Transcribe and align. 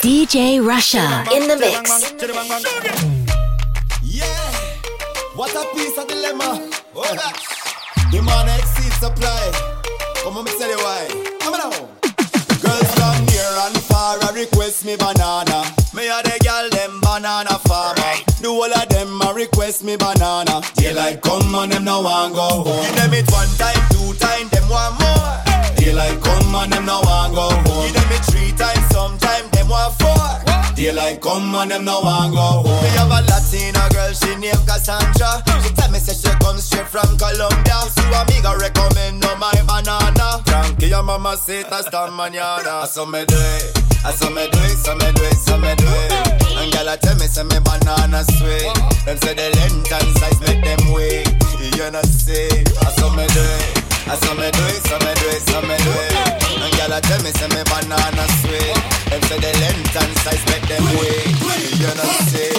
DJ 0.00 0.64
Russia 0.64 1.24
in 1.34 1.48
the 1.48 1.56
mix. 1.56 2.12
Yeah, 4.00 4.26
what 5.34 5.50
a 5.54 5.66
piece 5.74 5.98
of 5.98 6.06
dilemma. 6.06 6.70
Demand 8.10 8.48
exceeds 8.48 8.94
supply. 8.96 9.50
Come 10.22 10.36
on, 10.36 10.44
me 10.44 10.52
tell 10.56 10.70
you 10.70 10.78
why. 10.78 11.36
Come 11.40 11.54
on 11.54 11.70
now. 11.70 11.88
Girls 12.62 12.90
from 12.94 13.26
near 13.26 13.50
and 13.66 13.76
far 13.90 14.18
request 14.34 14.84
me 14.84 14.96
banana. 14.96 15.66
Me 15.92 16.06
a 16.06 16.22
the 16.22 16.68
them 16.70 17.00
banana 17.00 17.58
farmer. 17.66 18.22
Do 18.40 18.52
all 18.52 18.72
of 18.72 18.88
them 18.90 19.20
a 19.20 19.34
request 19.34 19.82
me 19.82 19.96
banana. 19.96 20.62
Come 21.22 21.54
and 21.56 21.72
them 21.72 21.84
no 21.84 22.02
want 22.02 22.34
go 22.34 22.62
home. 22.62 22.84
Give 22.86 22.94
them 22.94 23.14
it 23.14 23.30
one 23.32 23.50
time, 23.58 23.82
two 23.90 24.14
time, 24.14 24.48
them 24.48 24.68
more. 24.68 24.88
Come 26.22 26.54
and 26.54 26.72
them 26.72 26.86
no 26.86 27.00
want 27.00 27.34
go 27.34 27.50
home. 27.50 27.86
Give 27.86 27.94
them 27.94 28.12
it 28.12 28.24
three 28.26 28.52
times, 28.52 28.86
sometime 28.90 29.27
them 29.27 29.27
want 29.78 29.94
four. 30.02 30.74
Daylight 30.74 31.20
come 31.20 31.54
and 31.54 31.70
them 31.70 31.84
no 31.84 32.00
want 32.00 32.34
go 32.34 32.66
home. 32.66 32.82
Me 32.82 32.88
have 32.98 33.10
a 33.10 33.20
Latina 33.30 33.82
girl, 33.94 34.12
she 34.12 34.34
named 34.36 34.62
Cassandra. 34.66 35.42
She 35.62 35.70
tell 35.74 35.90
me 35.90 35.98
say 35.98 36.14
she 36.14 36.30
comes 36.38 36.64
straight 36.64 36.86
from 36.86 37.18
Colombia. 37.18 37.78
So 37.94 38.02
amiga 38.14 38.54
recommend 38.58 39.20
no 39.20 39.34
my 39.36 39.54
banana. 39.66 40.42
Tranqui 40.46 40.88
your 40.90 41.02
mama 41.02 41.36
say 41.36 41.62
hasta 41.62 42.10
mañana. 42.10 42.86
So 42.98 43.04
me 43.06 43.24
do 43.26 43.36
it, 43.36 43.78
I 44.04 44.12
so 44.12 44.30
me 44.30 44.48
do 44.50 44.58
it, 44.58 44.78
so 44.82 44.94
me 44.94 45.12
do 45.12 45.22
it, 45.22 45.36
so 45.36 45.58
me 45.58 45.74
do 45.76 45.86
it. 45.86 46.12
And 46.58 46.72
girl 46.72 46.96
tell 46.96 47.14
me 47.16 47.26
say 47.26 47.44
me 47.44 47.58
banana 47.62 48.24
sweet. 48.24 48.74
Them 49.04 49.16
say 49.18 49.34
the 49.34 49.50
length 49.58 49.92
and 49.92 50.10
size 50.18 50.40
make 50.46 50.62
them 50.64 50.92
weak. 50.94 51.26
You 51.76 51.90
know 51.90 52.02
say, 52.02 52.48
I 52.82 52.90
so 52.98 53.10
me 53.14 53.26
do 53.26 53.40
it. 53.40 53.77
I 54.10 54.16
saw 54.16 54.32
me 54.34 54.50
do 54.50 54.64
it, 54.72 54.82
saw 54.88 54.98
me 55.04 55.12
do 55.20 55.28
it, 55.36 55.42
saw 55.48 55.60
me 55.60 55.76
do 55.84 55.92
it. 55.92 56.14
And 56.64 56.72
girl 56.78 57.00
tell 57.00 57.20
me 57.22 57.30
say 57.30 57.48
me 57.48 57.62
banana 57.68 58.24
sweet. 58.40 58.76
Them 59.10 59.22
say 59.28 59.38
the 59.38 59.52
length 59.60 59.96
and 60.00 60.16
size 60.24 60.44
make 60.48 60.66
them 60.66 60.84
weak. 60.96 61.36
You 61.76 61.92
know 61.92 62.12
say. 62.32 62.56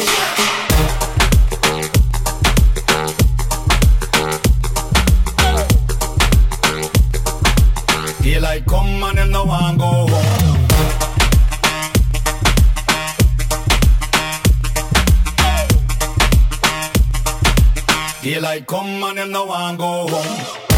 Daylight 8.21 8.65
come 8.67 9.03
and 9.03 9.17
them 9.17 9.31
no 9.31 9.43
want 9.45 9.79
go 9.79 9.85
home. 9.85 10.67
Daylight 18.21 18.67
come 18.67 19.03
and 19.03 19.17
them 19.17 19.31
no 19.31 19.45
want 19.45 19.77
go 19.79 20.07
home. 20.07 20.68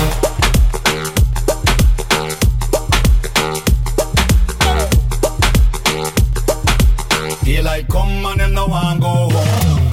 Daylight 7.51 7.89
come 7.89 8.25
and 8.27 8.39
them 8.39 8.53
no 8.53 8.65
want 8.65 9.01
go 9.01 9.09
home. 9.09 9.89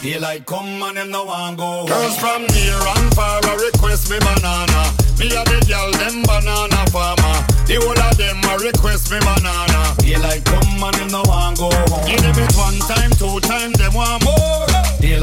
Daylight 0.00 0.46
come 0.46 0.82
and 0.82 0.96
them 0.96 1.10
no 1.10 1.24
want 1.24 1.58
go 1.58 1.62
home. 1.62 1.86
Girls 1.88 2.16
from 2.16 2.40
near 2.40 2.80
and 2.96 3.14
far 3.14 3.44
a 3.44 3.58
request 3.58 4.10
me 4.10 4.18
banana. 4.20 4.88
Me 5.18 5.26
a 5.28 5.44
the 5.44 5.60
girl 5.68 5.92
them 6.00 6.22
banana 6.22 6.88
farmer. 6.88 7.44
The 7.68 7.76
whole 7.76 8.00
of 8.00 8.16
them 8.16 8.40
a 8.48 8.56
request 8.64 9.12
me 9.12 9.18
banana. 9.20 9.94
Daylight 9.98 10.42
come 10.46 10.84
and 10.84 10.94
them 10.94 11.08
no 11.08 11.22
want 11.26 11.58
go 11.58 11.68
home. 11.68 12.06
Give 12.08 12.22
them 12.22 12.32
it 12.32 12.56
one 12.56 12.78
time, 12.88 13.10
two 13.10 13.40
time, 13.40 13.72
them 13.72 13.92
want 13.92 14.24
more. 14.24 14.47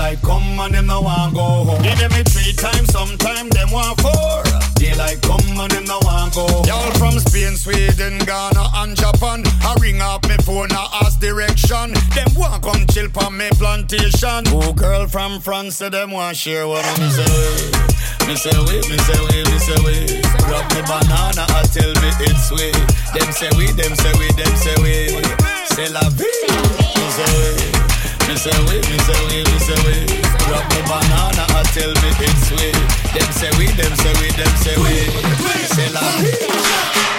Daylight 0.06 0.22
come 0.22 0.60
and 0.60 0.76
them 0.76 0.86
no 0.86 1.02
want 1.02 1.34
go 1.34 1.42
home. 1.42 1.82
Give 1.82 1.98
them 1.98 2.12
it 2.14 2.30
three 2.30 2.54
times, 2.54 2.94
sometime 2.94 3.50
them 3.50 3.72
want 3.72 4.00
four. 4.02 4.46
Daylight 4.78 5.20
come 5.24 5.42
and 5.58 5.72
them 5.72 5.86
no 5.86 5.98
want 6.06 6.36
go 6.36 6.46
home. 6.46 6.64
Y'all 6.70 6.94
from 7.02 7.18
Spain, 7.18 7.58
Sweden, 7.58 8.20
Ghana 8.22 8.70
and 8.86 8.96
Japan. 8.96 9.42
I 9.66 9.74
ring 9.82 10.02
up 10.02 10.22
me 10.30 10.38
phone, 10.46 10.70
I 10.70 11.02
ask 11.02 11.20
direction. 11.20 11.98
Them 12.14 12.30
want 12.38 12.62
come 12.62 12.86
chill 12.94 13.10
on 13.18 13.36
me 13.36 13.50
plantation. 13.58 14.46
Oh, 14.54 14.74
girl 14.74 15.08
from 15.08 15.42
France, 15.42 15.78
say 15.78 15.90
them 15.90 16.12
want 16.12 16.38
share 16.38 16.68
what 16.68 16.86
I'm 16.86 17.10
say. 17.10 17.26
Me 18.30 18.36
say 18.38 18.54
we, 18.62 18.78
me 18.86 18.98
say 19.10 19.20
we, 19.26 19.42
me 19.42 19.58
say 19.58 19.80
we. 19.82 20.22
Grab 20.46 20.70
me 20.70 20.86
banana 20.86 21.50
I 21.50 21.66
tell 21.74 21.90
me 22.06 22.14
it's 22.30 22.54
we. 22.54 22.70
Them 23.18 23.34
say 23.34 23.50
we, 23.58 23.74
them 23.74 23.96
say 23.98 24.14
we, 24.22 24.30
them 24.38 24.54
say 24.54 24.78
we. 24.86 25.18
C'est 25.74 25.90
la 25.90 26.06
vie. 26.14 26.30
Me 26.46 27.10
say 27.10 27.26
we, 27.42 27.75
me 28.28 28.36
say 28.36 28.52
we, 28.66 28.76
me 28.90 28.98
say 29.06 29.20
we, 29.28 29.38
me 29.44 29.60
say 29.60 29.78
we. 29.86 29.96
Grab 30.46 30.66
me 30.74 30.82
banana 30.88 31.46
and 31.58 31.68
tell 31.74 31.90
me 32.02 32.10
it's 32.26 32.52
we. 32.52 32.72
Them 33.14 33.32
say 33.32 33.50
we, 33.58 33.66
them 33.74 33.96
say 33.96 34.14
we, 34.22 34.28
them 34.32 34.56
say 34.58 34.76
we. 34.78 34.96
C'est 35.76 35.90
la 35.94 37.15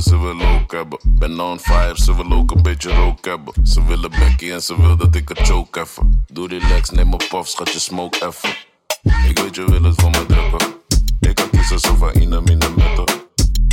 ze 0.00 0.18
wil 0.18 0.40
ook 0.40 0.72
hebben. 0.72 0.98
Ben 1.04 1.40
on 1.40 1.58
fire, 1.58 2.02
ze 2.02 2.14
wil 2.14 2.32
ook 2.32 2.50
een 2.50 2.62
beetje 2.62 2.94
rook 2.94 3.24
hebben. 3.24 3.54
Ze 3.66 3.84
willen 3.84 4.10
bekkie 4.10 4.52
en 4.52 4.62
ze 4.62 4.80
wil 4.80 4.96
dat 4.96 5.14
ik 5.14 5.28
het 5.28 5.38
choke 5.38 5.80
even. 5.80 6.24
Doe 6.32 6.48
relax, 6.48 6.90
neem 6.90 7.12
een 7.12 7.20
puff, 7.28 7.48
schat 7.48 7.72
je 7.72 7.78
smoke 7.78 8.26
even. 8.26 8.56
Ik 9.28 9.38
weet 9.38 9.54
je 9.54 9.64
wil 9.64 9.82
het 9.82 10.00
van 10.00 10.10
me 10.10 10.26
drukken. 10.26 10.74
Ik 11.20 11.34
kan 11.34 11.50
kiezen 11.50 11.78
zo 11.78 11.94
van 11.94 12.14
ine 12.14 12.40
mine 12.40 12.68
metten. 12.76 13.04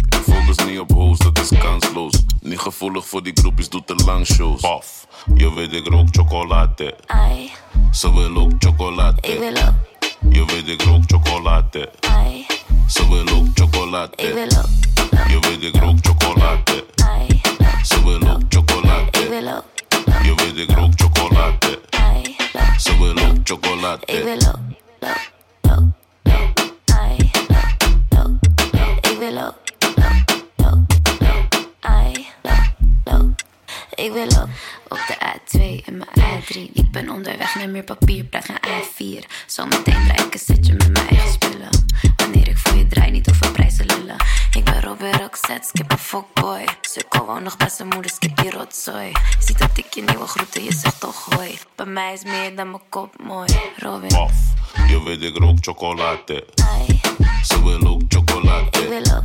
Ik 0.05 0.33
focus 0.33 0.65
niet 0.65 0.79
op 0.79 0.91
hoes, 0.91 1.17
dat 1.17 1.39
is 1.39 1.57
kansloos. 1.57 2.23
Niet 2.41 2.59
gevoelig 2.59 3.07
voor 3.07 3.23
die 3.23 3.33
groepjes, 3.35 3.69
doe 3.69 3.83
te 3.83 3.95
lang 4.05 4.25
shows. 4.25 4.61
Paf, 4.61 5.07
je 5.35 5.53
weet 5.53 5.73
ik 5.73 5.87
rook 5.87 6.07
chocolade. 6.11 6.95
Ze 7.91 8.13
wil 8.13 8.35
ook 8.35 8.51
chocolade. 8.59 9.21
Je 10.29 10.45
weet 10.45 10.67
ik 10.67 10.81
rook 10.81 11.03
chocolade. 11.07 11.91
Ze 12.87 13.09
wil 13.09 13.27
ook 13.37 13.47
chocolade. 13.53 14.93
Je 15.27 15.39
weet 15.39 15.63
ik 15.63 15.81
rook 15.81 15.97
chocolade. 16.01 16.85
Ze 17.83 18.03
wil 18.03 18.29
ook 18.29 18.41
chocolade. 18.49 19.19
Je 20.23 20.33
weet 20.35 20.57
ik 20.57 20.75
rook 20.75 20.91
chocolade. 20.95 21.79
Ze 22.77 22.97
wil 22.97 23.17
ook 23.17 23.37
chocolade. 23.43 24.05
Ik 33.95 34.11
wil 34.11 34.25
op, 34.27 34.49
op 34.87 34.99
de 35.07 35.15
A2 35.19 35.85
en 35.85 35.97
mijn 35.97 36.09
A3. 36.41 36.71
Ik 36.73 36.91
ben 36.91 37.09
onderweg, 37.09 37.55
neem 37.55 37.71
meer 37.71 37.83
papier, 37.83 38.23
plek 38.23 38.47
een 38.47 38.55
A4. 38.55 39.25
Zometeen 39.45 40.05
draai 40.07 40.27
ik 40.27 40.33
een 40.33 40.39
setje 40.39 40.73
met 40.73 40.91
mijn 40.91 41.07
eigen 41.07 41.31
spullen. 41.31 41.69
Wanneer 42.25 42.47
ik 42.47 42.57
voor 42.57 42.77
je 42.77 42.87
draai, 42.87 43.11
niet 43.11 43.29
over 43.29 43.51
prijzen 43.51 43.85
lullen. 43.85 44.15
Ik 44.51 44.63
ben 44.63 44.81
Robin 44.81 45.11
Roxette, 45.11 45.67
skip 45.67 45.91
een 45.91 45.97
fuckboy. 45.97 46.65
Sukkel 46.81 47.25
wou 47.25 47.41
nog 47.41 47.57
bij 47.57 47.69
zijn 47.69 47.87
moeder, 47.87 48.11
skip 48.11 48.37
die 48.37 48.51
rotzooi. 48.51 49.11
Ziet 49.39 49.57
dat 49.59 49.69
ik 49.77 49.93
je 49.93 50.01
nieuwe 50.03 50.27
groeten, 50.27 50.63
je 50.63 50.73
zegt 50.73 50.99
toch 50.99 51.25
hoi. 51.29 51.57
Bij 51.75 51.85
mij 51.85 52.13
is 52.13 52.23
meer 52.23 52.55
dan 52.55 52.69
mijn 52.71 52.81
kop 52.89 53.15
mooi. 53.23 53.47
Robin, 53.77 54.07
Paf, 54.09 54.31
je 54.87 55.03
weet 55.03 55.21
ik 55.21 55.37
rook 55.37 55.57
chocolade. 55.61 56.45
ai, 56.73 57.01
Ze 57.43 57.63
wil 57.63 57.87
ook 57.87 58.01
ik 58.01 58.05
chocolade. 58.13 58.87
wil 58.89 59.17
op, 59.17 59.23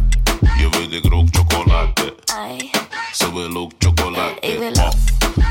Je 0.59 0.69
weet 0.71 0.93
ik 0.93 1.05
rook 1.13 1.27
chocolade. 1.31 2.15
ai, 2.37 2.71
Ze 3.13 3.33
wil 3.33 3.57
ook 3.57 3.73
chocolade. 3.79 4.41
Ik 4.41 4.59
wil 4.59 4.73
Paf, 4.73 4.95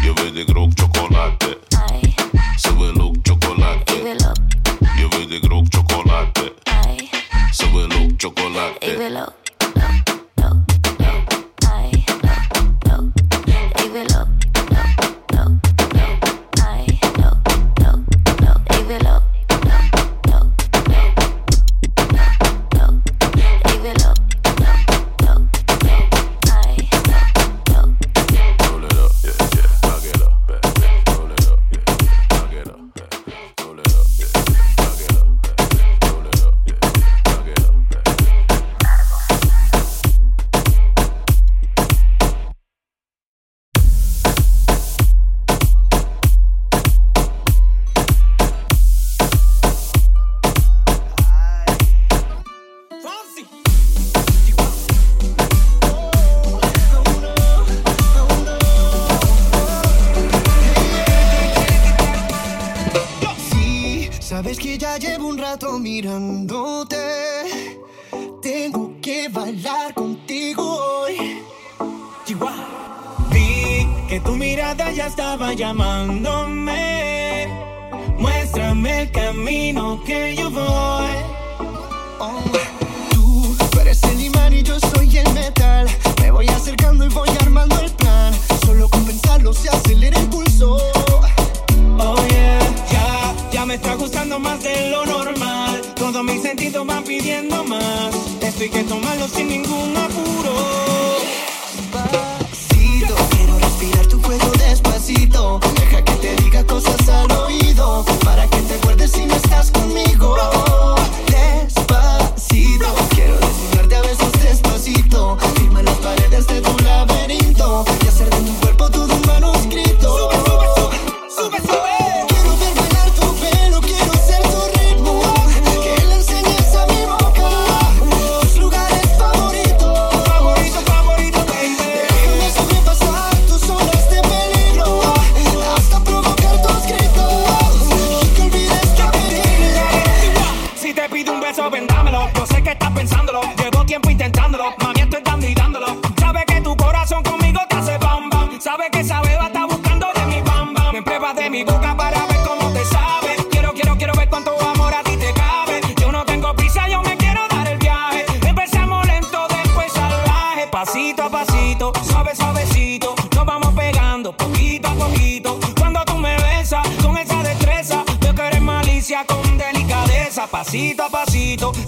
je 0.04 0.12
weet 0.14 0.36
ik 0.36 0.50
rook 0.56 0.72
chocolade. 0.76 1.58
ai, 1.90 2.14
Ze 2.58 2.78
wil 2.78 3.02
ook 3.02 3.16
ik 3.16 3.20
chocolade. 3.28 4.02
wil 4.04 4.30
op, 4.30 4.38
Je 4.98 5.08
weet 5.10 5.32
ik 5.32 5.50
rook 5.52 5.66
chocolade. 5.70 6.54
Yo 7.60 7.68
vuelo 7.72 8.08
chocolate. 8.18 8.86
Ik 8.86 8.98
wil 8.98 9.34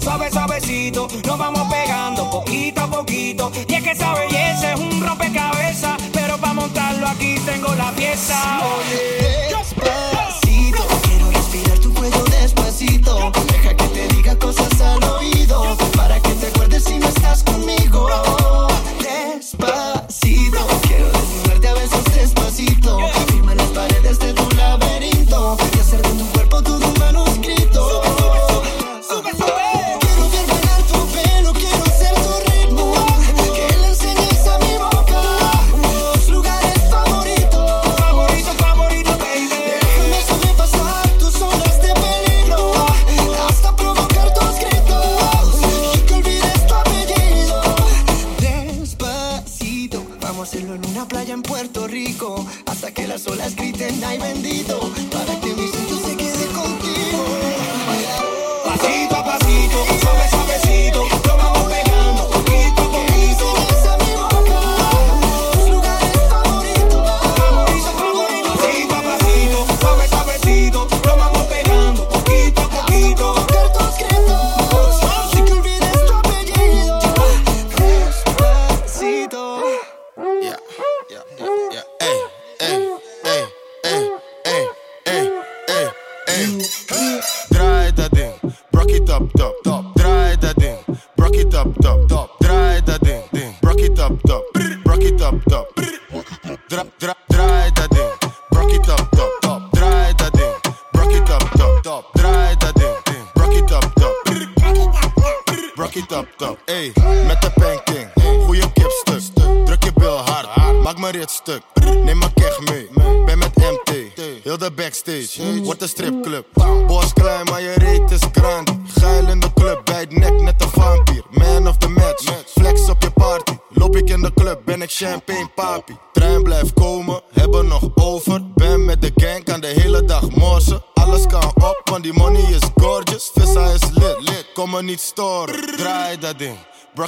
suave, 0.00 0.30
suavecito, 0.30 1.08
nos 1.26 1.38
vamos 1.38 1.72
pegando 1.72 2.30
poquito 2.30 2.82
a 2.82 2.86
poquito. 2.86 3.50
Y 3.66 3.74
es 3.74 3.82
que 3.82 3.90
esa 3.92 4.14
belleza 4.14 4.72
es 4.74 4.80
un 4.80 5.00
rompecabezas, 5.00 5.96
pero 6.12 6.36
para 6.38 6.52
montarlo 6.52 7.08
aquí 7.08 7.36
tengo 7.46 7.74
la 7.74 7.90
pieza. 7.92 8.60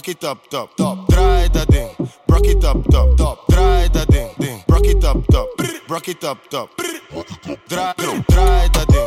broke 0.04 0.16
it 0.16 0.24
up, 0.24 0.50
top, 0.50 0.76
top, 0.76 1.08
draai 1.08 1.50
dat 1.50 1.70
ding. 1.70 1.88
Broke 2.26 2.46
it 2.46 2.64
up, 2.64 2.76
top, 2.90 3.16
top, 3.16 3.38
draai 3.46 3.90
dat 3.90 4.10
ding, 4.10 4.30
ding. 4.36 4.62
Broke 4.66 4.86
it 4.86 5.04
up, 5.04 5.26
top, 5.28 5.48
broke 5.86 6.08
it 6.08 6.24
up, 6.24 6.38
top, 6.50 6.68
draai, 7.66 7.94
draai 8.26 8.68
dat 8.70 8.88
ding. 8.88 9.03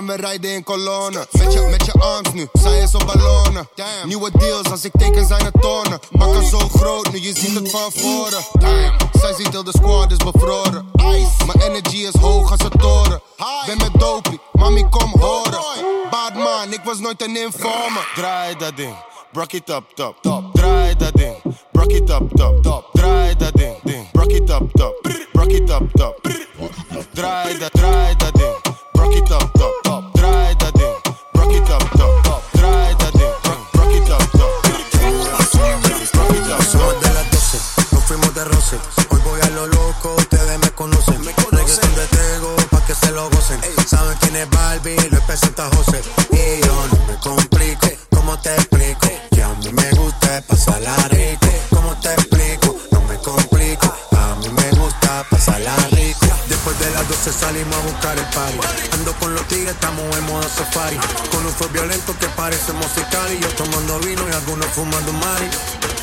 en 0.00 0.06
we 0.06 0.16
rijden 0.16 0.50
in 0.50 0.64
kolonnen. 0.64 1.26
Met 1.30 1.52
je, 1.52 1.60
met 1.70 1.84
je 1.84 1.92
arms 1.92 2.32
nu, 2.32 2.48
zij 2.52 2.78
is 2.82 2.94
op 2.94 3.06
ballonnen. 3.06 3.68
Nieuwe 4.04 4.30
deals 4.38 4.70
als 4.70 4.84
ik 4.84 4.92
teken 4.98 5.26
zijn 5.26 5.44
het 5.44 5.60
tonnen. 5.60 6.00
Makken 6.10 6.46
zo 6.46 6.58
groot, 6.58 7.12
nu 7.12 7.20
je 7.20 7.34
ziet 7.36 7.54
het 7.54 7.70
van 7.70 7.92
voren. 7.92 8.42
Damn. 8.52 8.96
Zij 9.20 9.34
ziet 9.34 9.48
heel 9.48 9.64
de 9.64 9.70
squad 9.70 10.10
is 10.10 10.16
bevroren. 10.16 10.90
Ice. 10.96 11.44
Mijn 11.46 11.60
energy 11.60 11.96
is 11.96 12.20
hoog 12.20 12.50
als 12.50 12.60
een 12.60 12.78
toren. 12.78 13.20
Ben 13.66 13.76
met 13.76 14.00
dopey, 14.00 14.38
mami 14.52 14.88
kom 14.88 15.12
horen. 15.20 15.60
Bad 16.10 16.34
man, 16.34 16.72
ik 16.72 16.80
was 16.84 16.98
nooit 16.98 17.22
een 17.22 17.36
informer. 17.36 18.12
Draai 18.14 18.56
dat 18.56 18.76
ding, 18.76 18.94
brak 19.32 19.52
it 19.52 19.70
up, 19.70 19.84
top, 19.94 20.16
top. 20.20 20.44
Draai 20.52 20.96
dat 20.96 21.12
ding, 21.14 21.36
brak 21.72 21.90
it 21.90 22.10
up, 22.10 22.22
top, 22.34 22.62
top. 22.62 22.88
Draai 22.92 23.36
dat 23.36 23.52
ding, 23.54 23.76
ding, 23.82 24.10
brak 24.10 24.30
it 24.30 24.50
up, 24.50 24.72
top. 24.72 25.08
Brak 25.32 25.50
it 25.50 25.70
up, 25.70 25.82
top. 25.92 26.28
Draai 27.12 27.58
dat, 27.58 27.72
draai 27.72 28.14
dat 28.16 28.34
ding, 28.34 28.56
brak 28.92 29.12
it 29.12 29.30
up, 29.30 29.50
top. 29.52 29.79
Parece 62.60 62.72
musical. 62.72 63.32
Y 63.32 63.40
yo 63.40 63.48
tomando 63.54 63.98
vino 64.00 64.22
y 64.28 64.32
algunos 64.32 64.66
fumando 64.68 65.12
mari. 65.12 65.48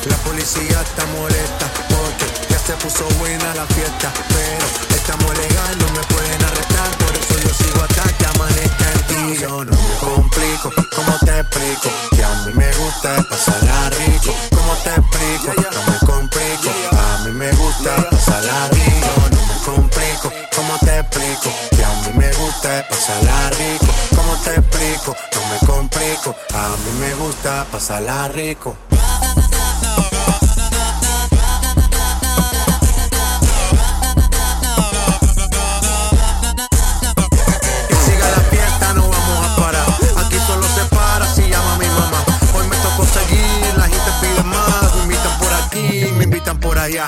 La 0.06 0.16
policía 0.18 0.80
está 0.82 1.04
molesta 1.06 1.66
porque 1.88 2.26
ya 2.48 2.58
se 2.58 2.72
puso 2.74 3.04
buena 3.18 3.54
la 3.54 3.66
fiesta. 3.66 4.12
Pero 4.28 4.96
estamos 4.96 5.36
legal, 5.36 5.78
no 5.78 5.88
me 5.92 6.02
pueden 6.06 6.44
arrestar. 6.44 6.90
Por 6.98 7.16
eso 7.16 7.34
yo 7.38 7.54
sigo 7.54 7.82
hasta 7.82 8.12
que 8.16 8.26
amanezca 8.26 8.92
en 8.92 9.02
ti. 9.06 9.44
No 9.44 9.64
me 9.64 9.76
complico, 9.98 10.72
¿cómo 10.94 11.18
te 11.24 11.40
explico? 11.40 11.90
Que 12.16 12.24
a 12.24 12.34
mí 12.46 12.52
me 12.54 12.72
gusta 12.76 13.16
pasarla 13.28 13.90
rico. 13.90 14.34
¿Cómo 14.54 14.74
te 14.84 14.90
explico? 14.90 15.52
No 15.54 15.92
me 15.92 15.98
complico, 16.06 16.70
a 16.92 17.24
mí 17.24 17.30
me 17.32 17.50
gusta 17.52 18.10
pasarla 18.10 18.68
rico. 18.70 19.12
No 19.30 19.40
me 19.46 19.56
complico, 19.64 20.32
¿cómo 20.56 20.78
te 20.78 20.98
explico? 20.98 21.50
Que 21.76 21.84
a 21.84 21.92
mí 22.02 22.12
me 22.14 22.32
gusta 22.34 22.86
pasarla 22.88 23.50
rico. 23.50 23.86
¿Cómo 24.16 24.34
te 24.42 24.54
explico? 24.54 25.16
No 25.34 25.40
me 25.48 25.58
complico, 25.66 25.87
a 26.10 26.68
mí 26.68 27.00
me 27.00 27.14
gusta 27.16 27.66
pasarla 27.70 28.28
rico. 28.28 28.74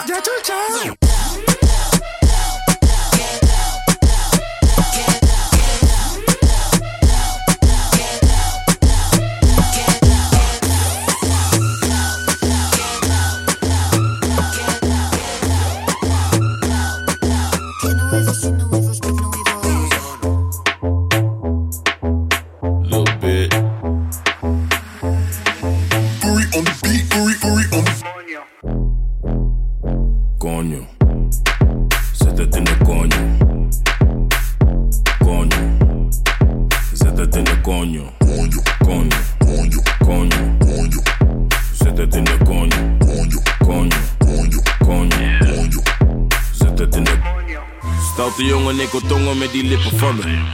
Que 0.07 0.20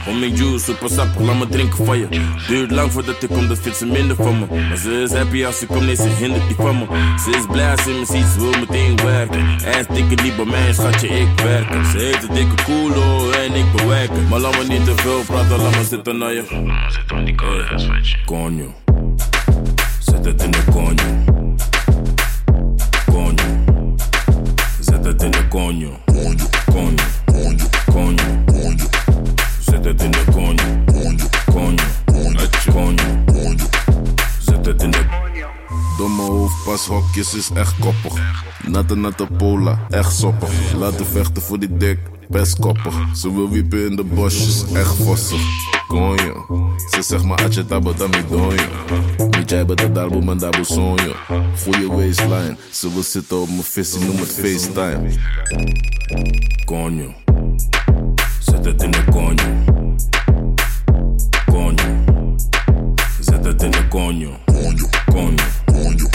Om 0.07 0.19
mijn 0.19 0.35
juice, 0.35 0.63
super 0.63 0.89
sap, 0.89 1.19
laat 1.19 1.37
me 1.37 1.47
drinken 1.47 1.85
van 1.85 1.97
je. 1.97 2.07
Duurt 2.47 2.71
lang 2.71 2.91
voordat 2.91 3.23
ik 3.23 3.29
kom, 3.29 3.47
dat 3.47 3.59
vindt 3.59 3.77
ze 3.77 3.85
minder 3.85 4.15
van 4.15 4.39
me. 4.39 4.45
Maar 4.67 4.77
ze 4.77 5.01
is 5.01 5.11
happy 5.11 5.45
als 5.45 5.59
ze 5.59 5.65
komt, 5.65 5.85
nee, 5.85 5.95
ze 5.95 6.09
hindert 6.19 6.47
die 6.47 6.55
van 6.55 6.77
me. 6.77 6.85
Ze 7.23 7.29
is 7.29 7.45
blij 7.51 7.71
als 7.71 7.83
ze 7.83 7.89
me 7.89 8.05
ziet, 8.05 8.25
ze 8.33 8.39
wil 8.39 8.59
meteen 8.59 8.95
werken. 8.95 9.45
Ass 9.55 9.87
dikke 9.93 10.15
die 10.15 10.33
bij 10.35 10.45
mij, 10.45 10.73
schatje, 10.73 11.07
ik 11.07 11.39
werken. 11.43 11.85
Ze 11.85 11.97
heeft 11.97 12.23
een 12.27 12.33
dikke 12.33 12.63
koelo 12.63 13.31
en 13.31 13.53
ik 13.53 13.71
bewerken. 13.75 14.27
Maar 14.27 14.39
laat 14.39 14.57
me 14.57 14.63
niet 14.67 14.85
te 14.85 14.95
veel 14.95 15.21
praten, 15.25 15.61
laat 15.61 15.75
me 15.75 15.83
zitten 15.83 16.17
naar 16.17 16.33
je. 16.33 16.43
Zit 16.89 17.11
aan 17.11 17.25
die 17.25 17.35
Coño. 18.25 18.73
Zet 19.99 20.25
het 20.25 20.43
in 20.43 20.51
de 20.51 20.63
coño. 20.71 21.23
Coño. 23.11 23.63
Zet 24.79 25.05
het 25.05 25.23
in 25.23 25.31
de 25.31 25.47
coño. 25.47 25.99
Coño. 26.05 26.49
Coño. 26.71 27.16
Hoofdpashokjes 36.77 37.33
is 37.33 37.49
echt 37.53 37.79
koppig. 37.79 38.43
Natte 38.67 38.95
natte 38.95 39.27
pola, 39.37 39.79
echt 39.89 40.15
soppig. 40.15 40.73
Laten 40.73 41.05
vechten 41.05 41.41
voor 41.41 41.59
die 41.59 41.77
dik, 41.77 41.99
best 42.29 42.59
koppig. 42.59 42.93
Ze 43.15 43.33
wil 43.33 43.49
wiepen 43.49 43.89
in 43.89 43.95
de 43.95 44.03
bosjes, 44.03 44.63
echt 44.73 44.95
vossig. 44.95 45.41
Konjo, 45.87 46.45
ze 46.91 47.01
zegt 47.01 47.23
maar 47.23 47.43
atje 47.43 47.65
tabo 47.65 47.93
donjo. 47.93 48.51
Niet 49.37 49.49
jij 49.49 49.65
bent 49.65 49.79
de 49.79 49.91
darbo 49.91 50.21
man 50.21 50.37
dabo 50.37 50.63
sonjo. 50.63 51.13
Goeie 51.63 51.87
waistline, 51.87 52.57
ze 52.71 52.93
wil 52.93 53.03
zitten 53.03 53.41
op 53.41 53.47
mijn 53.47 53.63
visie, 53.63 54.05
noem 54.05 54.17
het 54.17 54.31
FaceTime. 54.31 55.11
Konjo, 56.65 57.13
zet 58.39 58.65
het 58.65 58.83
in 58.83 58.91
de 58.91 59.03
konjo. 59.11 59.63
Konjo, 61.45 62.03
zet 63.19 63.45
het 63.45 63.63
in 63.63 63.71
de 63.71 63.87
konjo. 63.87 64.31
Konjo, 64.45 64.87
konjo, 65.05 65.43
konjo, 65.71 66.09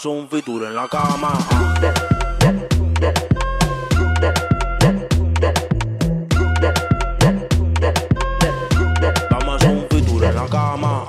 hacer 0.00 0.12
un 0.12 0.28
feature 0.30 0.66
en 0.66 0.74
la 0.74 0.88
cama. 0.88 1.30
Vamos 9.30 9.62
a 9.62 9.68
un 9.68 9.86
feature 9.90 10.28
en 10.28 10.34
la 10.34 10.46
cama. 10.46 11.04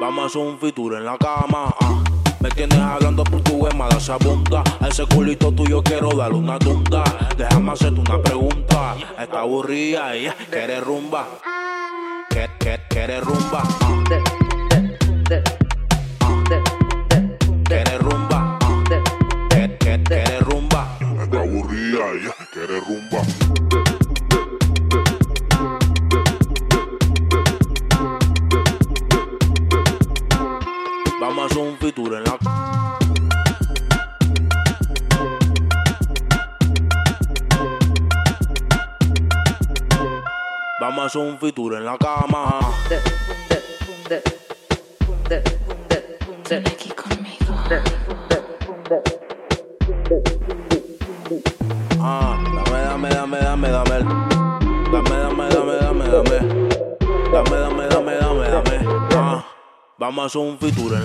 Vamos 0.00 0.36
a 0.36 0.38
un 0.38 0.58
feature 0.60 0.98
en 0.98 1.04
la 1.06 1.18
cama. 1.18 1.74
Me 2.40 2.48
tienes 2.50 2.78
hablando 2.78 3.22
portugués, 3.24 3.74
mala 3.74 3.98
esa 3.98 4.16
bunda. 4.16 4.62
A 4.80 4.88
ese 4.88 5.04
culito 5.06 5.52
tuyo 5.52 5.82
quiero 5.82 6.10
darle 6.10 6.38
una 6.38 6.58
tunda. 6.58 7.04
Déjame 7.36 7.72
hacerte 7.72 8.00
una 8.00 8.22
pregunta. 8.22 8.96
Está 9.18 9.40
aburrida 9.40 10.16
y 10.16 10.26
quiere 10.50 10.80
rumba. 10.80 10.89
吧。 11.10 11.49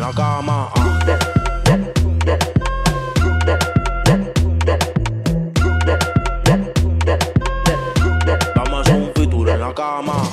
I 0.05 0.11
got 0.11 0.45
my 0.45 0.69
uh. 0.75 0.95
Encore 9.75 10.24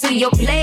to 0.00 0.14
your 0.14 0.30
place. 0.30 0.53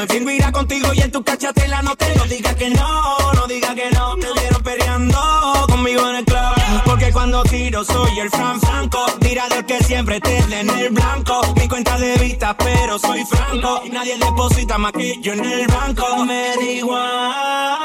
Me 0.00 0.06
fingo 0.06 0.30
irá 0.30 0.50
contigo 0.50 0.94
y 0.94 1.00
en 1.02 1.12
tu 1.12 1.22
cachatela 1.22 1.82
no 1.82 1.94
te 1.94 2.14
lo 2.16 2.24
digas 2.24 2.54
que 2.54 2.70
no, 2.70 3.32
no 3.34 3.46
digas 3.46 3.74
que 3.74 3.90
no. 3.90 4.16
Te 4.16 4.28
vieron 4.40 4.62
peleando 4.62 5.66
conmigo 5.68 6.08
en 6.08 6.16
el 6.16 6.24
club. 6.24 6.82
Porque 6.86 7.12
cuando 7.12 7.42
tiro 7.42 7.84
soy 7.84 8.18
el 8.18 8.30
Fran 8.30 8.58
Franco. 8.62 9.04
Tirador 9.20 9.66
que 9.66 9.78
siempre 9.84 10.18
te 10.18 10.38
en 10.38 10.70
el 10.70 10.88
blanco. 10.88 11.42
Mi 11.54 11.68
cuenta 11.68 11.98
de 11.98 12.16
vista, 12.16 12.56
pero 12.56 12.98
soy 12.98 13.26
franco. 13.26 13.82
Y 13.84 13.90
nadie 13.90 14.16
deposita 14.16 14.78
más 14.78 14.92
que 14.92 15.20
yo 15.20 15.34
en 15.34 15.44
el 15.44 15.66
banco. 15.66 16.24
Me 16.24 16.56
da 16.56 16.62
igual. 16.62 17.76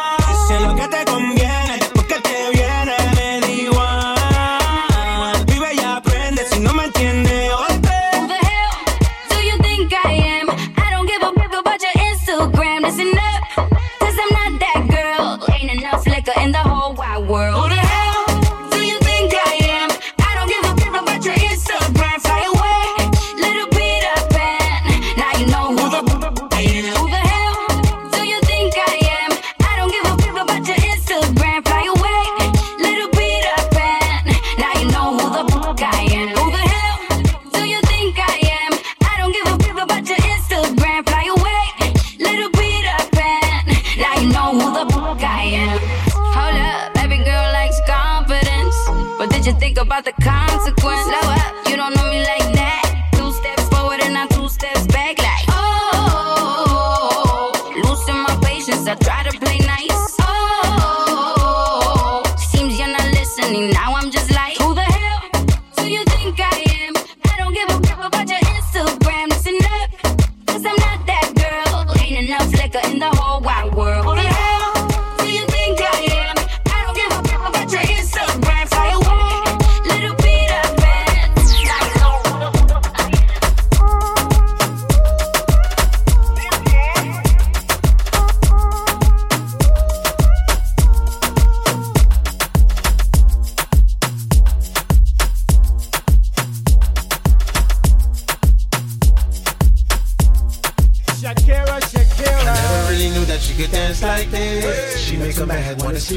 Sé 0.48 0.60
lo 0.62 0.74
que 0.74 0.88
te 0.88 1.04
conviene 1.04 1.85
world. 17.28 17.65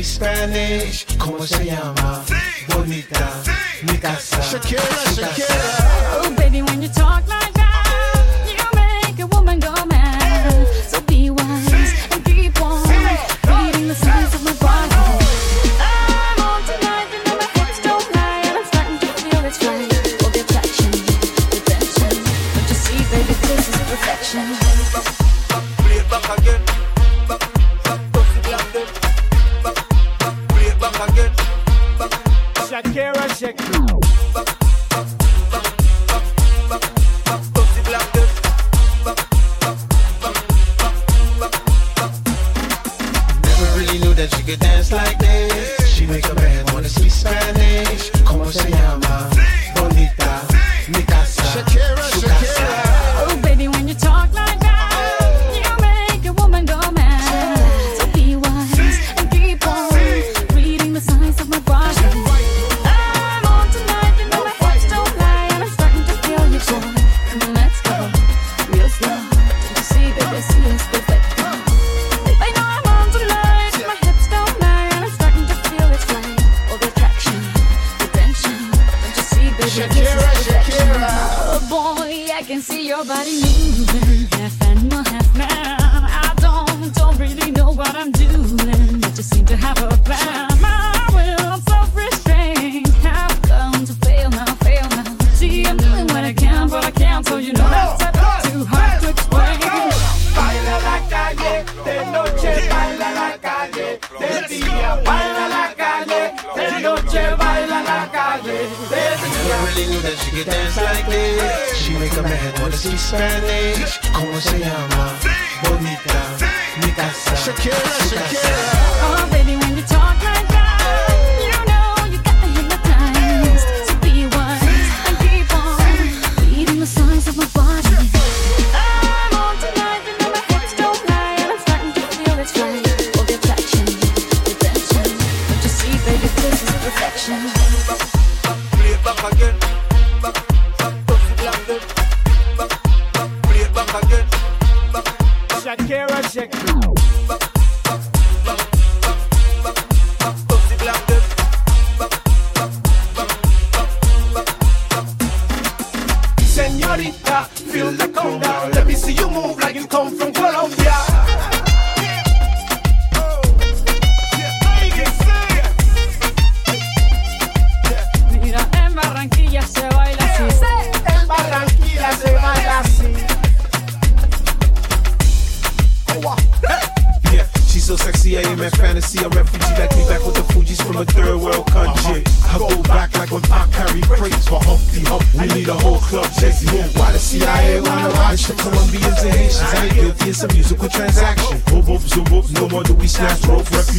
Spanish, 0.02 1.06
¿cómo 1.18 1.44
se 1.44 1.64
llama? 1.64 1.97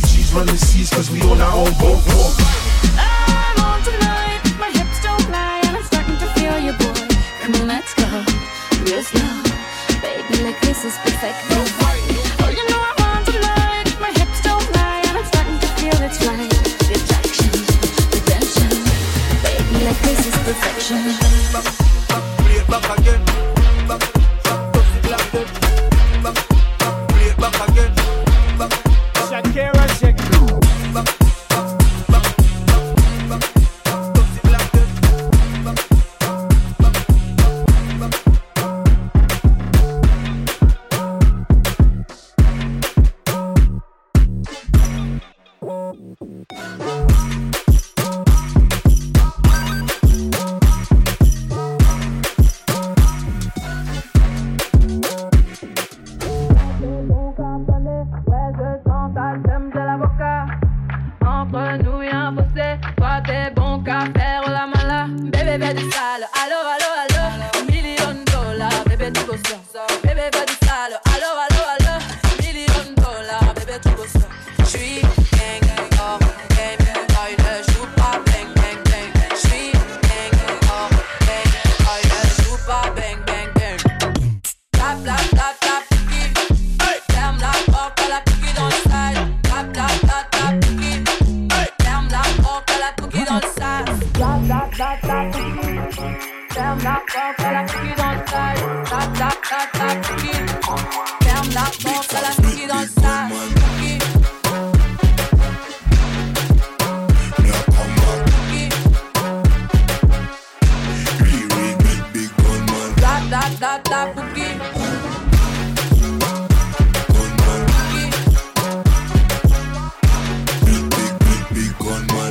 She's 0.10 0.34
running 0.34 0.58
seas 0.58 0.90
cause 0.90 1.10
we 1.12 1.22
on 1.22 1.40
our 1.42 1.54
own 1.54 1.74
boat. 1.78 2.02
I'm 2.98 3.58
on 3.70 3.80
tonight, 3.84 4.42
my 4.60 4.70
hips 4.78 5.02
don't 5.04 5.30
lie, 5.32 5.62
and 5.66 5.78
I'm 5.78 5.84
starting 5.84 6.18
to 6.18 6.28
feel 6.34 6.58
you, 6.60 6.74
boy. 6.74 7.08
Come 7.42 7.54
on, 7.62 7.68
let's 7.68 7.94
go, 7.94 8.08
real 8.86 9.04
slow. 9.04 9.44
Baby, 10.02 10.44
like 10.44 10.60
this 10.62 10.84
is 10.86 10.96
perfect. 11.06 11.69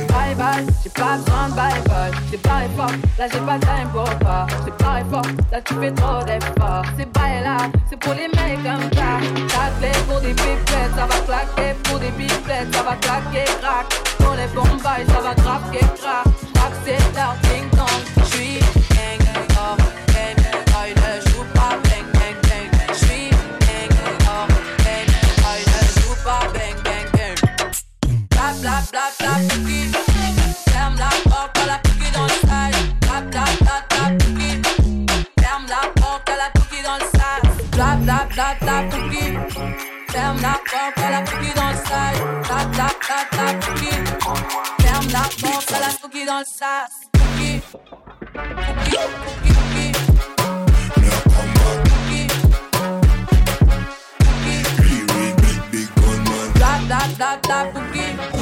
Bye 0.09 0.35
bye, 0.35 0.65
j'ai 0.83 0.89
pas 0.89 1.17
besoin 1.17 1.49
de 1.49 1.53
bye 1.55 1.81
bye. 1.87 2.11
C'est 2.29 2.41
pas 2.41 2.61
fort, 2.77 2.91
là 3.17 3.27
j'ai 3.31 3.39
pas 3.39 3.55
le 3.55 3.59
time 3.61 3.89
toi. 3.93 4.47
C'est 4.63 4.77
pas 4.77 5.03
fort, 5.11 5.21
là 5.51 5.61
tu 5.61 5.73
fais 5.75 5.91
trop 5.91 6.23
d'efforts. 6.23 6.85
C'est 6.97 7.11
bye 7.13 7.41
là, 7.43 7.57
c'est 7.89 7.99
pour 7.99 8.13
les 8.13 8.27
mecs 8.27 8.63
comme 8.63 8.89
ça. 8.93 9.19
Pour 10.07 10.19
des 10.21 10.33
pipettes, 10.33 10.93
ça 10.95 11.05
va 11.05 11.19
claquer 11.25 11.73
pour 11.83 11.99
des 11.99 12.11
pipettes, 12.11 12.73
ça 12.73 12.83
va 12.83 12.95
claquer 12.95 13.45
crack. 13.61 13.87
Pour 14.17 14.33
les 14.33 14.47
bombes, 14.47 14.81
ça 14.81 15.21
va 15.21 15.33
craquer 15.35 15.85
finanzas. 46.39 46.91
Cookie, 47.13 47.61
cookie, 48.81 48.97
cookie, 49.25 49.53
cookie. 49.53 50.29
Blah, 56.55 56.79
blah, 56.87 57.07
blah, 57.17 57.37
blah, 57.41 57.71
boogie. 57.71 58.38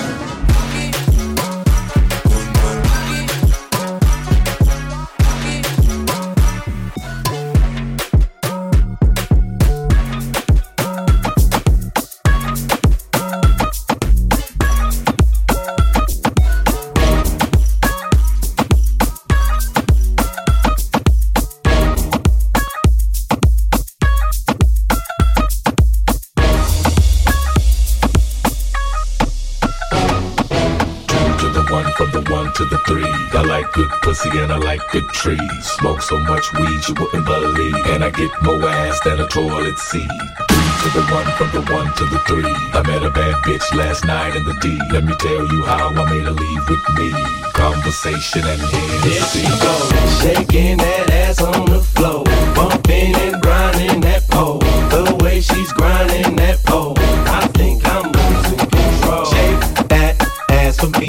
Good 33.73 33.89
pussy 34.01 34.29
and 34.39 34.51
I 34.51 34.57
like 34.57 34.81
good 34.91 35.07
trees. 35.09 35.39
Smoke 35.79 36.01
so 36.01 36.19
much 36.19 36.51
weed 36.53 36.81
you 36.87 36.93
wouldn't 36.99 37.25
believe. 37.25 37.75
And 37.93 38.03
I 38.03 38.09
get 38.09 38.31
more 38.43 38.63
ass 38.67 38.99
than 39.03 39.19
a 39.19 39.27
toilet 39.27 39.77
seat. 39.79 40.09
Three 40.49 40.71
to 40.83 40.89
the 40.97 41.03
one, 41.13 41.25
from 41.37 41.49
the 41.51 41.71
one 41.73 41.91
to 41.93 42.05
the 42.05 42.19
three. 42.27 42.53
I 42.73 42.81
met 42.85 43.03
a 43.03 43.09
bad 43.09 43.35
bitch 43.45 43.73
last 43.75 44.05
night 44.05 44.35
in 44.35 44.43
the 44.45 44.53
D. 44.61 44.77
Let 44.91 45.03
me 45.03 45.13
tell 45.19 45.47
you 45.53 45.63
how 45.63 45.89
I 45.89 46.09
made 46.11 46.23
her 46.23 46.31
leave 46.31 46.69
with 46.69 46.83
me. 46.97 47.11
Conversation 47.53 48.41
and 48.45 48.61
There 48.61 49.23
she 49.31 49.39
Hennessy. 49.39 49.65
goes, 49.65 50.21
shaking 50.21 50.77
that 50.77 51.09
ass 51.11 51.41
on 51.41 51.65
the 51.65 51.79
floor, 51.81 52.23
bumping 52.55 53.15
and 53.15 53.41
grinding 53.41 54.01
that 54.01 54.27
pole. 54.29 54.59
The 54.59 55.17
way 55.23 55.41
she's 55.41 55.71
grinding 55.73 56.35
that 56.35 56.63
pole, 56.65 56.93
I 56.97 57.47
think 57.57 57.83
I'm 57.85 58.11
losing 58.11 58.59
control. 58.69 59.25
Shake 59.25 59.87
that 59.89 60.15
ass 60.51 60.79
for 60.79 60.89
me, 60.99 61.07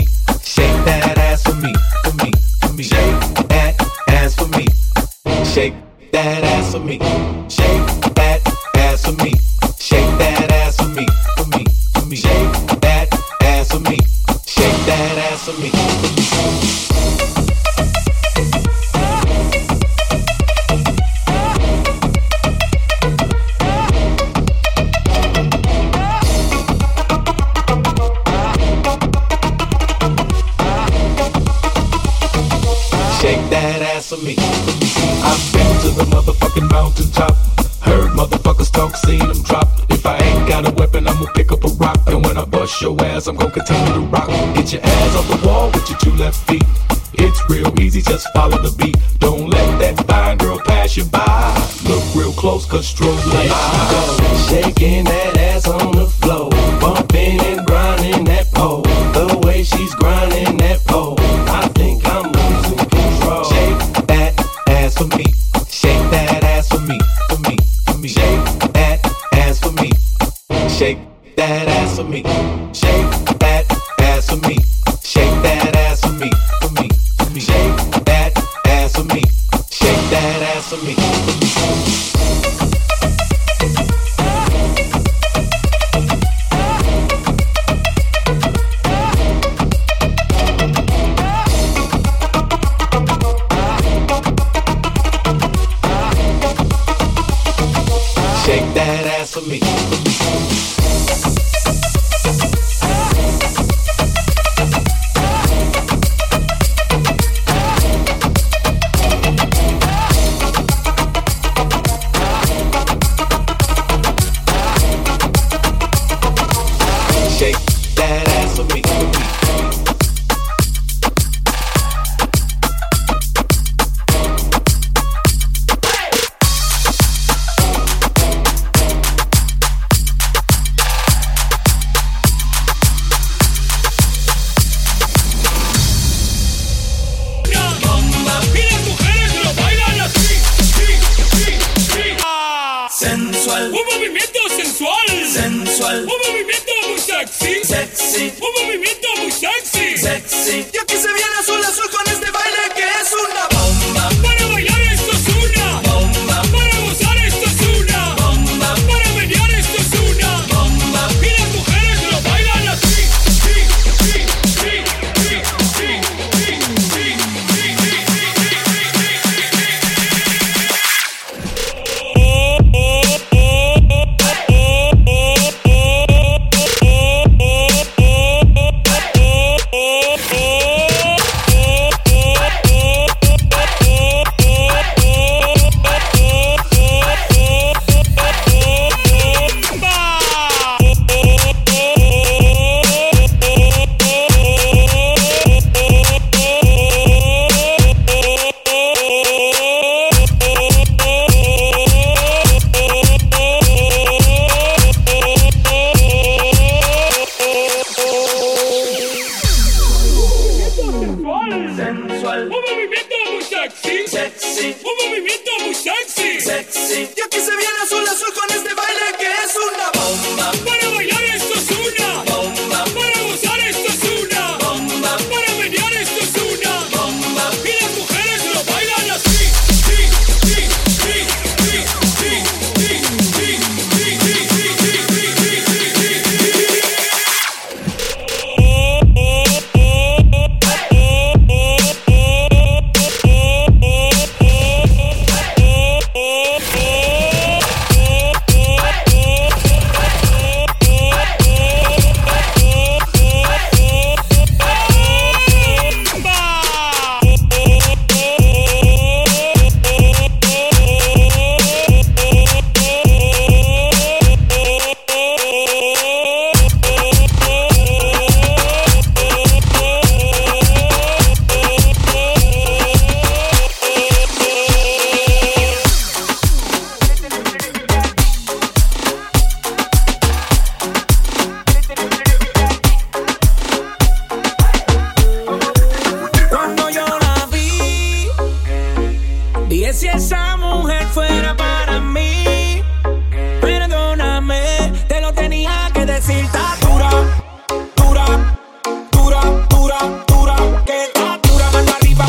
for 6.78 6.84
me, 6.84 7.87
your 42.80 43.00
ass, 43.02 43.26
I'm 43.26 43.36
gonna 43.36 43.50
continue 43.50 43.92
to 43.94 44.00
rock. 44.00 44.28
Get 44.54 44.72
your 44.72 44.82
ass 44.84 45.16
off 45.16 45.28
the 45.28 45.46
wall 45.46 45.70
with 45.70 45.88
your 45.88 45.98
two 45.98 46.12
left 46.12 46.46
feet. 46.46 46.62
It's 47.14 47.40
real 47.48 47.72
easy, 47.80 48.02
just 48.02 48.26
follow 48.32 48.58
the 48.58 48.74
beat. 48.76 48.96
Don't 49.18 49.48
let 49.48 49.78
that 49.80 50.06
fine 50.06 50.38
girl 50.38 50.58
pass 50.60 50.96
you 50.96 51.04
by. 51.04 51.54
Look 51.84 52.04
real 52.14 52.32
close, 52.32 52.66
cause 52.66 52.92
strobe. 52.92 54.07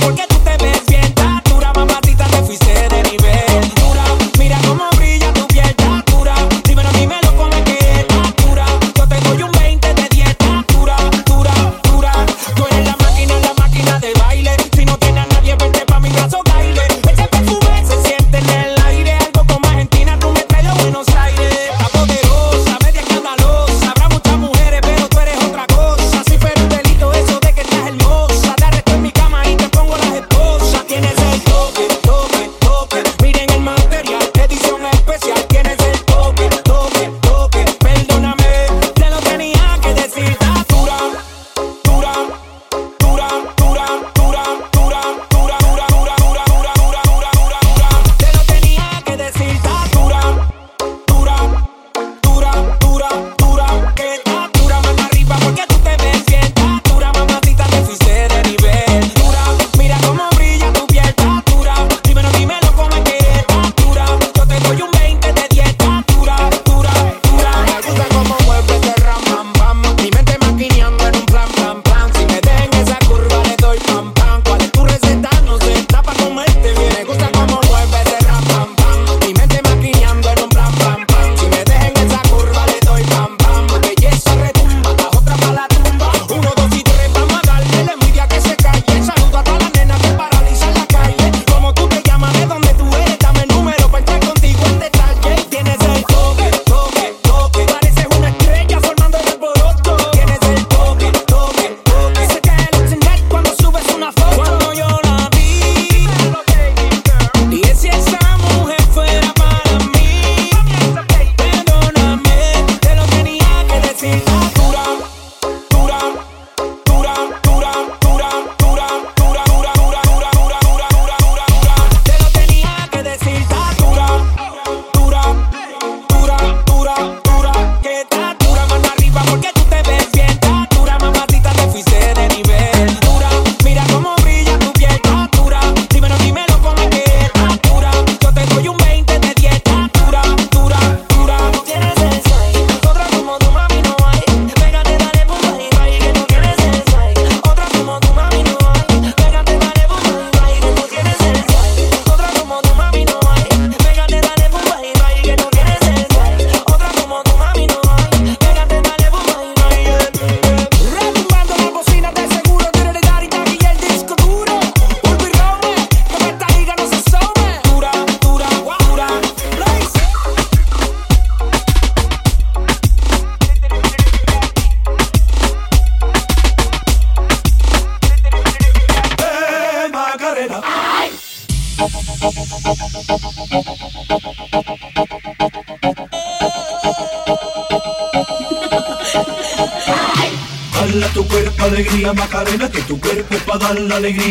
porque 0.02 0.26
tú 0.28 0.39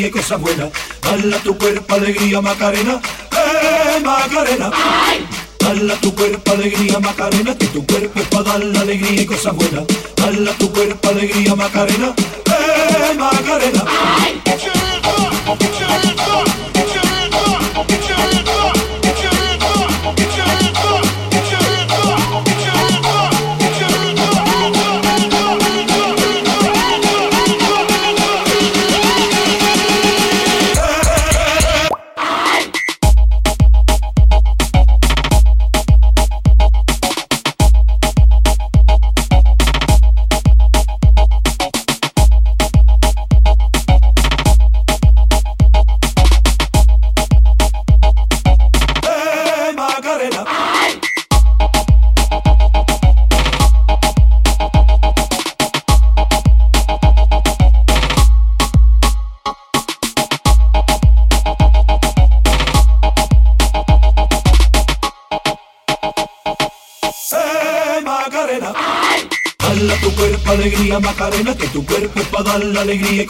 tiene 0.09 0.23
cosas 0.23 0.41
buenas. 0.41 0.71
Dala 1.03 1.39
tu 1.39 1.57
cuerpo 1.57 1.95
alegría, 1.95 2.41
Macarena, 2.41 3.01
eh, 3.33 4.01
Macarena. 4.05 4.71
Dala 5.59 5.95
tu 5.97 6.15
cuerpo 6.15 6.53
alegría, 6.53 6.99
Macarena, 6.99 7.57
que 7.57 7.67
tu 7.67 7.85
cuerpo 7.87 8.21
es 8.21 8.27
para 8.29 8.45
dar 8.45 8.65
la 8.65 8.81
alegría 8.81 9.23
y 9.23 9.27
cosas 9.27 9.55
buenas. 9.55 9.85
Dala 10.17 10.53
tu 10.53 10.71
cuerpo 10.73 11.09
alegría, 11.09 11.55
Macarena, 11.55 12.15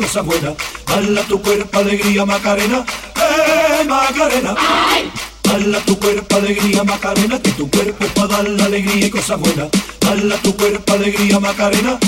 cosas 0.09 0.25
buenas. 0.25 0.55
Baila 0.87 1.23
tu 1.25 1.43
cuerpo, 1.43 1.79
alegría, 1.79 2.25
Macarena. 2.25 2.83
¡Eh, 3.15 3.85
Macarena! 3.85 4.55
¡Ay! 4.57 5.11
Baila 5.45 5.81
tu 5.81 5.99
cuerpo, 5.99 6.37
alegría, 6.37 6.83
Macarena. 6.83 7.39
Que 7.39 7.51
tu 7.51 7.69
cuerpo 7.69 8.05
es 8.07 8.13
para 8.13 8.29
dar 8.29 8.49
la 8.49 8.65
alegría 8.65 9.07
y 9.07 9.11
cosas 9.11 9.39
buenas. 9.39 9.69
Baila 10.01 10.37
tu 10.39 10.57
cuerpo, 10.57 10.95
alegría, 10.95 11.39
Macarena. 11.39 11.99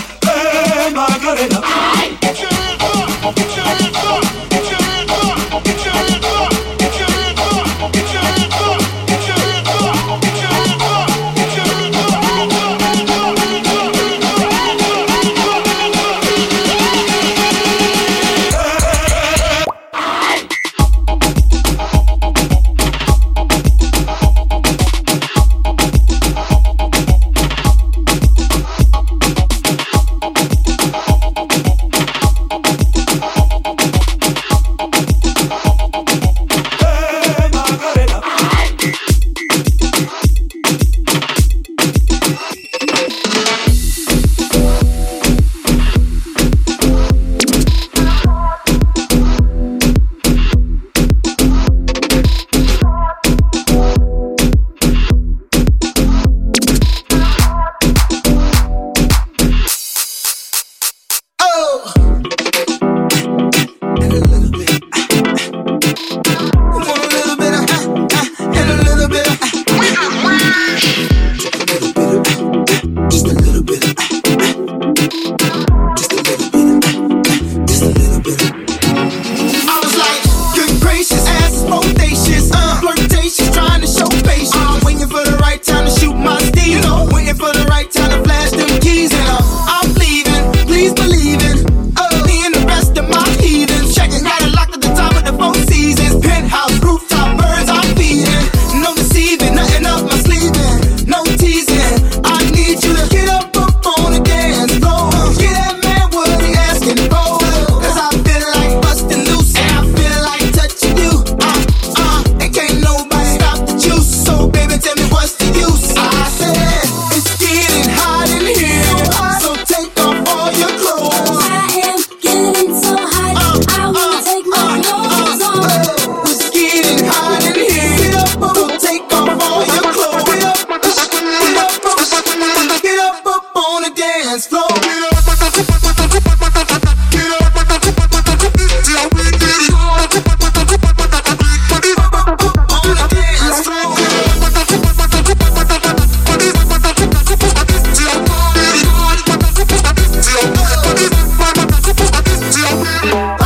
out. 153.06 153.39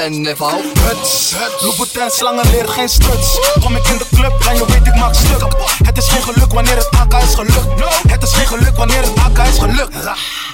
En 0.00 0.20
niveau. 0.22 0.62
Huts, 0.88 1.34
Louboutin, 1.60 2.10
slangen 2.10 2.50
leren 2.50 2.68
geen 2.68 2.88
struts. 2.88 3.38
Kom 3.60 3.76
ik 3.76 3.88
in 3.88 3.98
de 3.98 4.06
club, 4.14 4.44
dan 4.44 4.54
je 4.54 4.66
weet 4.66 4.86
ik 4.86 4.94
maak 4.94 5.14
stuk. 5.14 5.46
Het 5.84 5.98
is 5.98 6.08
geen 6.08 6.22
geluk 6.22 6.52
wanneer 6.52 6.76
het 6.76 6.88
AK 6.90 7.22
is 7.22 7.34
gelukt. 7.34 7.82
Het 8.08 8.22
is 8.22 8.32
geen 8.32 8.46
geluk 8.46 8.76
wanneer 8.76 9.02
het 9.02 9.18
AK 9.18 9.46
is 9.46 9.58
gelukt. 9.58 9.94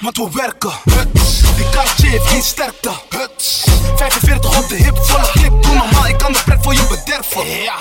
Want 0.01 0.17
we 0.17 0.29
werken. 0.33 0.73
Huts. 0.85 1.41
Die 1.57 1.69
kaartje 1.71 2.09
heeft 2.09 2.27
geen 2.27 2.43
sterkte. 2.43 2.91
Huts. 3.09 3.65
45 3.97 4.59
op 4.59 4.69
de 4.69 4.77
hip, 4.77 4.99
volle 5.03 5.31
clip. 5.33 5.63
Doe 5.63 5.75
normaal, 5.75 6.07
ik 6.07 6.19
kan 6.19 6.33
de 6.33 6.39
pret 6.45 6.59
voor 6.63 6.75
je 6.75 6.87
bederven. 6.89 7.47
Ja. 7.63 7.75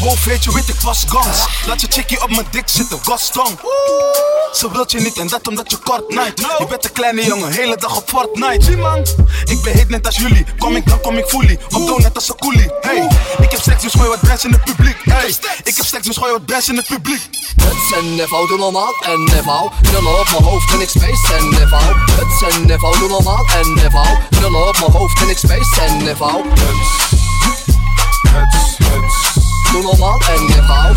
Hoofd 0.00 0.24
weet 0.24 0.44
je, 0.44 0.52
weet 0.52 0.68
ik 0.68 0.80
was 0.80 1.04
gans. 1.08 1.46
Laat 1.66 1.80
je 1.80 1.86
chickie 1.90 2.22
op 2.22 2.30
mijn 2.30 2.46
dik 2.50 2.68
zitten, 2.68 2.98
Gaston. 3.02 3.58
Ze 4.56 4.70
wilt 4.72 4.90
je 4.90 5.00
niet 5.00 5.18
en 5.18 5.28
dat 5.28 5.48
omdat 5.48 5.70
je 5.70 5.76
kort 5.76 6.08
night. 6.08 6.40
Je 6.58 6.66
bent 6.68 6.84
een 6.84 6.92
kleine 6.92 7.24
jongen, 7.24 7.52
hele 7.52 7.76
dag 7.76 7.96
op 7.96 8.08
Fortnite. 8.08 8.64
Zie 8.64 8.76
man, 8.76 9.06
ik 9.44 9.62
ben 9.62 9.72
heet 9.72 9.88
net 9.88 10.06
als 10.06 10.16
jullie. 10.16 10.46
Kom 10.58 10.76
ik 10.76 10.86
dan 10.88 11.00
kom 11.00 11.16
ik 11.18 11.26
fully. 11.26 11.58
Op 11.70 11.98
net 11.98 12.14
als 12.14 12.28
een 12.28 12.36
coolie. 12.36 12.70
Hey, 12.80 13.08
ik 13.38 13.50
heb 13.50 13.60
seks 13.60 13.82
dus 13.82 13.92
gooi 13.92 14.08
wat 14.08 14.20
bands 14.20 14.44
in 14.44 14.52
het 14.52 14.64
publiek. 14.64 14.96
Hey, 15.04 15.34
ik 15.64 15.76
heb 15.76 15.86
seks 15.86 16.06
dus 16.06 16.16
gooi 16.16 16.32
wat 16.32 16.46
bands 16.46 16.68
in 16.68 16.76
het 16.76 16.86
publiek. 16.86 17.20
Huts 17.56 17.92
en 17.98 18.14
niveau, 18.14 18.48
doe 18.48 18.58
normaal 18.58 18.94
en 19.00 19.24
niveau. 19.24 19.70
Knullen 19.82 20.20
op 20.20 20.30
mijn 20.30 20.42
hoofd 20.42 20.72
en 20.72 20.80
ik 20.80 20.88
space 20.88 21.34
en 21.38 21.48
niveau. 21.48 21.84
Huts 22.16 22.54
en 22.54 22.66
niveau, 22.66 22.98
doe 22.98 23.08
normaal 23.08 23.46
en 23.62 23.74
niveau. 23.74 24.06
Knullen 24.30 24.68
op 24.68 24.78
mijn 24.78 24.92
hoofd 24.92 25.20
en 25.20 25.28
ik 25.28 25.38
space 25.38 25.80
en 25.80 25.96
niveau. 25.96 26.42
Doe 29.72 29.82
normaal 29.82 30.20
en 30.20 30.44
niveau. 30.46 30.94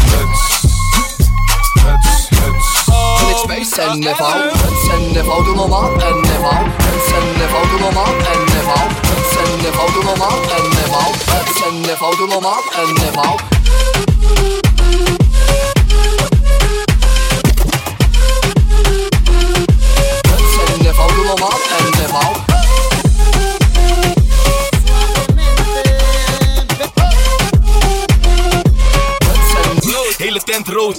En 2.30 3.30
ik 3.30 3.38
space 3.43 3.82
en 3.82 3.99
niveau. 3.99 4.34
Huts 4.41 4.89
en 4.93 5.11
niveau, 5.11 5.43
doe 5.43 5.55
normaal 5.55 5.91
en 6.01 6.21
niveau. 6.21 6.59
Huts 6.77 7.11
en 7.17 7.25
niveau, 7.39 7.67
doe 7.69 7.80
normaal 7.80 8.15
en 8.34 8.39
niveau. 8.53 8.84
Huts 9.09 9.36
en 9.41 9.57
niveau, 9.61 9.91
doe 9.93 10.03
normaal 10.03 10.39
en 10.57 10.63
niveau. 10.77 11.09
Huts 11.32 11.61
en 11.67 11.82
niveau, 11.82 12.15
doe 12.17 12.27
normaal 12.27 12.63
en 12.82 12.93
niveau. 12.93 13.36
Huts 20.27 20.57
en 20.73 20.82
niveau, 20.82 21.07
doe 21.15 21.25
normaal 21.25 21.59
en 21.77 21.86
niveau. 21.99 22.47
Hele 30.17 30.39
tent 30.43 30.67
rood, 30.67 30.97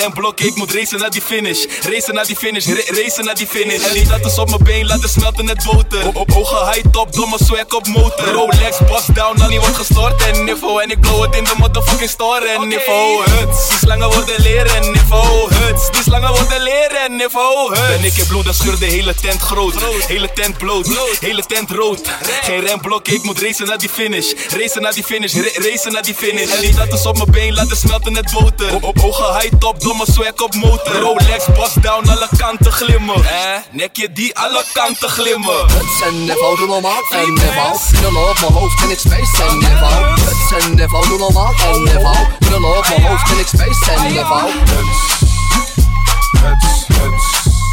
geen 0.00 0.32
ik 0.36 0.54
moet 0.56 0.72
racen 0.74 0.98
naar 0.98 1.10
die 1.10 1.22
finish. 1.22 1.64
Racen 1.90 2.14
naar 2.14 2.26
die 2.26 2.36
finish, 2.36 2.66
ra- 2.66 3.02
racen 3.02 3.24
naar 3.24 3.34
die 3.34 3.46
finish. 3.46 3.82
En 3.86 3.92
die 3.92 4.06
tattoos 4.08 4.38
op 4.38 4.48
mijn 4.50 4.62
been 4.64 4.86
laten 4.86 5.08
smelten 5.08 5.44
net 5.44 5.64
boter. 5.64 6.06
Op, 6.06 6.16
op 6.16 6.30
hoge 6.32 6.70
high 6.70 6.88
top, 6.90 7.12
domme 7.12 7.38
swag 7.44 7.68
op 7.68 7.86
motor. 7.86 8.28
Rolex, 8.28 8.76
boss 8.88 9.06
down, 9.06 9.40
al 9.42 9.48
niet 9.48 9.58
wordt 9.60 9.76
gestort 9.76 10.22
en 10.26 10.44
niveau. 10.44 10.82
En 10.82 10.90
ik 10.90 11.00
blow 11.00 11.22
het 11.22 11.34
in 11.36 11.44
de 11.44 11.54
motherfucking 11.58 12.10
store 12.10 12.48
en 12.48 12.68
niveau. 12.68 13.22
Huts, 13.30 13.68
die 13.68 13.78
slangen 13.78 14.10
worden 14.10 14.40
leren 14.42 14.92
niveau. 14.92 15.54
Huts, 15.54 15.90
die 15.90 16.02
slangen 16.02 16.30
worden 16.32 16.62
leren 16.62 17.16
niveau. 17.16 17.68
Huts. 17.76 17.86
Ben 17.88 18.04
ik 18.04 18.16
in 18.16 18.26
bloed, 18.26 18.44
dan 18.44 18.54
scheur 18.54 18.78
de 18.78 18.86
hele 18.86 19.14
tent 19.14 19.40
groot. 19.40 19.74
Hele 20.06 20.30
tent 20.34 20.58
bloot, 20.58 20.86
hele 21.20 21.42
tent 21.46 21.70
rood. 21.70 22.00
Geen 22.42 22.66
remblok, 22.66 23.08
ik 23.08 23.22
moet 23.22 23.40
racen 23.40 23.66
naar 23.66 23.78
die 23.78 23.88
finish. 23.88 24.32
Racen 24.58 24.82
naar 24.82 24.92
die 24.94 25.04
finish, 25.04 25.34
ra- 25.34 25.62
racen 25.70 25.92
naar 25.92 26.02
die 26.02 26.14
finish. 26.14 26.50
En 26.50 26.60
die 26.60 26.74
tattoos 26.74 27.06
op 27.06 27.16
mijn 27.16 27.30
been 27.30 27.54
laten 27.54 27.76
smelten 27.76 28.12
net 28.12 28.30
boter. 28.32 28.74
Op, 28.74 28.84
op 28.84 28.98
high 29.40 29.54
top, 29.58 29.80
domme 29.84 30.04
swag 30.12 30.40
op 30.42 30.54
motor. 30.54 31.00
Rolex, 31.00 31.44
boss 31.54 31.74
down, 31.74 32.08
alle 32.08 32.28
kanten 32.36 32.72
glimmen. 32.72 33.24
Eh, 33.24 33.56
nekje 33.70 34.12
die 34.12 34.36
alle 34.36 34.64
kanten 34.72 35.08
glimmen. 35.08 35.56
Huts 35.72 36.00
en 36.06 36.24
niveau, 36.24 36.56
doe 36.56 36.66
normaal 36.66 37.02
en 37.10 37.32
niveau. 37.32 37.78
Knullen 37.92 38.28
op 38.28 38.40
mijn 38.40 38.52
hoofd 38.52 38.82
en 38.82 38.90
ik 38.90 38.98
space 38.98 39.42
en 39.42 39.58
niveau. 39.58 40.04
Huts 40.20 40.64
en 40.64 40.74
niveau, 40.74 41.08
doe 41.08 41.18
normaal 41.18 41.54
en 41.72 41.82
niveau. 41.82 42.16
Knullen 42.38 42.78
op 42.78 42.88
mijn 42.88 43.02
hoofd 43.02 43.30
en 43.30 43.38
ik 43.38 43.46
space 43.46 43.92
en 43.92 44.12
niveau. 44.12 44.50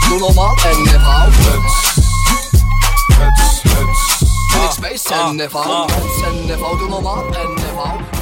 Doe 0.09 0.19
normaal 0.19 0.57
en 0.71 0.81
niveau. 0.81 1.31
En 4.53 4.63
ik 4.63 4.71
space 4.71 5.13
en 5.13 5.35
niveau. 5.35 5.91
Huts 5.91 6.21
en 6.23 6.45
niveau, 6.45 6.77
doe 6.77 6.89
normaal 6.89 7.23
en 7.25 7.53
niveau. 7.53 8.20